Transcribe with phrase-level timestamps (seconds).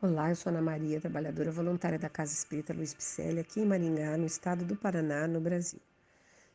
[0.00, 4.16] Olá, eu sou Ana Maria, trabalhadora voluntária da Casa Espírita Luiz Picelli, aqui em Maringá,
[4.16, 5.80] no estado do Paraná, no Brasil.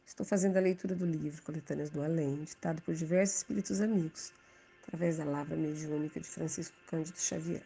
[0.06, 4.32] Estou fazendo a leitura do livro Coletâneas do Além, ditado por diversos espíritos amigos,
[4.82, 7.66] através da lavra mediúnica de Francisco Cândido Xavier.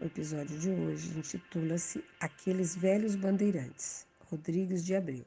[0.00, 5.26] O episódio de hoje intitula-se Aqueles Velhos Bandeirantes, Rodrigues de Abreu.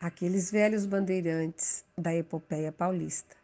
[0.00, 3.36] Aqueles velhos bandeirantes da epopeia paulista,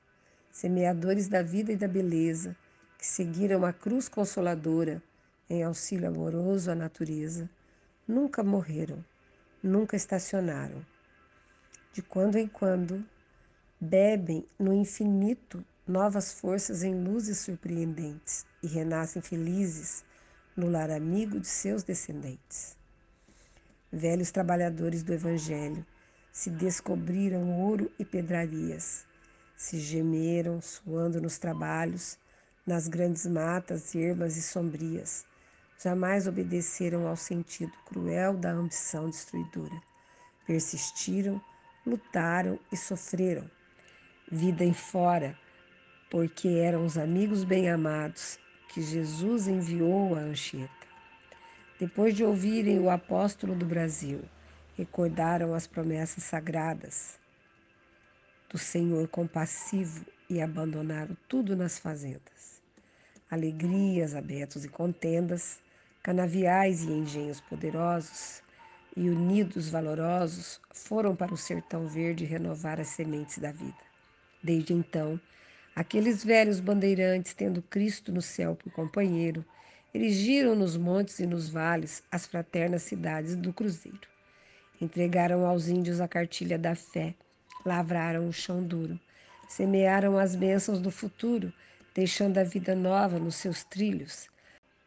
[0.50, 2.56] semeadores da vida e da beleza,
[3.02, 5.02] que seguiram a cruz consoladora
[5.50, 7.50] em auxílio amoroso à natureza,
[8.06, 9.04] nunca morreram,
[9.60, 10.86] nunca estacionaram.
[11.92, 13.04] De quando em quando,
[13.80, 20.04] bebem no infinito novas forças em luzes surpreendentes e renascem felizes
[20.56, 22.76] no lar amigo de seus descendentes.
[23.90, 25.84] Velhos trabalhadores do Evangelho
[26.32, 29.04] se descobriram ouro e pedrarias,
[29.56, 32.21] se gemeram suando nos trabalhos
[32.66, 35.24] nas grandes matas ermas e sombrias,
[35.82, 39.80] jamais obedeceram ao sentido cruel da ambição destruidora.
[40.46, 41.40] Persistiram,
[41.84, 43.50] lutaram e sofreram.
[44.30, 45.36] Vida em fora,
[46.10, 50.70] porque eram os amigos bem-amados que Jesus enviou a Anchieta.
[51.78, 54.20] Depois de ouvirem o apóstolo do Brasil,
[54.76, 57.21] recordaram as promessas sagradas
[58.52, 62.60] do Senhor compassivo e abandonaram tudo nas fazendas.
[63.30, 65.58] Alegrias, abetos e contendas,
[66.02, 68.42] canaviais e engenhos poderosos,
[68.94, 73.74] e unidos valorosos foram para o sertão verde renovar as sementes da vida.
[74.42, 75.18] Desde então,
[75.74, 79.42] aqueles velhos bandeirantes, tendo Cristo no céu por companheiro,
[79.94, 84.12] erigiram nos montes e nos vales as fraternas cidades do Cruzeiro.
[84.78, 87.14] Entregaram aos índios a cartilha da fé,
[87.64, 88.98] lavraram o chão duro,
[89.48, 91.52] semearam as bênçãos do futuro,
[91.94, 94.28] deixando a vida nova nos seus trilhos.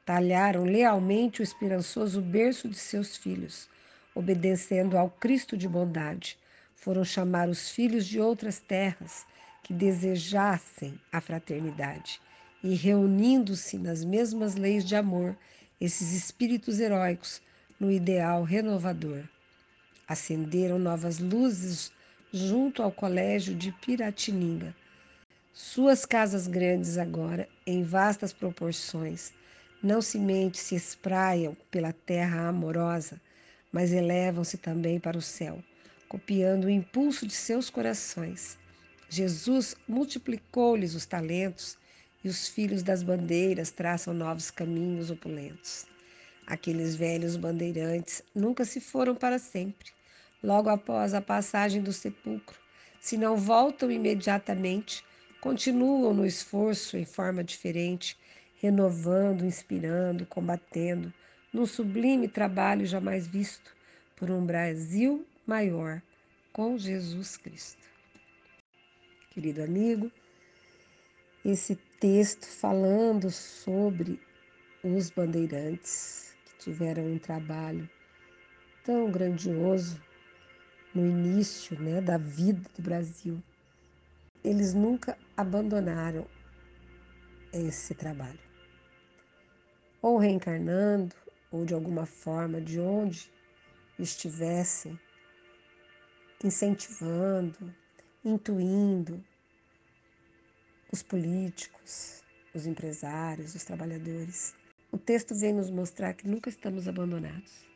[0.05, 3.69] Talharam lealmente o esperançoso berço de seus filhos,
[4.13, 6.37] obedecendo ao Cristo de bondade.
[6.75, 9.25] Foram chamar os filhos de outras terras
[9.63, 12.21] que desejassem a fraternidade.
[12.63, 15.35] E reunindo-se nas mesmas leis de amor,
[15.79, 17.41] esses espíritos heróicos
[17.79, 19.23] no ideal renovador.
[20.07, 21.91] Acenderam novas luzes
[22.31, 24.75] junto ao colégio de Piratininga.
[25.53, 29.31] Suas casas grandes agora, em vastas proporções,
[29.81, 33.21] não somente se espraiam pela terra amorosa,
[33.71, 35.63] mas elevam-se também para o céu,
[36.09, 38.57] copiando o impulso de seus corações.
[39.09, 41.77] Jesus multiplicou-lhes os talentos
[42.23, 45.85] e os filhos das bandeiras traçam novos caminhos opulentos.
[46.45, 49.95] Aqueles velhos bandeirantes nunca se foram para sempre
[50.45, 52.55] logo após a passagem do sepulcro.
[52.99, 55.03] Se não voltam imediatamente,
[55.41, 58.17] continuam no esforço em forma diferente,
[58.61, 61.11] renovando, inspirando, combatendo,
[61.51, 63.75] num sublime trabalho jamais visto
[64.15, 66.01] por um Brasil maior
[66.53, 67.83] com Jesus Cristo.
[69.31, 70.11] Querido amigo,
[71.43, 74.19] esse texto falando sobre
[74.83, 77.89] os bandeirantes que tiveram um trabalho
[78.83, 80.01] tão grandioso
[80.95, 83.43] no início né, da vida do Brasil,
[84.41, 86.25] eles nunca abandonaram
[87.51, 88.39] esse trabalho.
[90.01, 91.13] Ou reencarnando,
[91.51, 93.29] ou de alguma forma, de onde
[93.99, 94.97] estivessem,
[96.41, 97.75] incentivando,
[98.23, 99.21] intuindo
[100.91, 102.23] os políticos,
[102.53, 104.55] os empresários, os trabalhadores.
[104.91, 107.74] O texto vem nos mostrar que nunca estamos abandonados